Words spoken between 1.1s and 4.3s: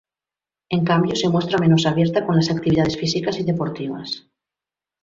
se muestra menos abierta con las actividades físicas y deportivas.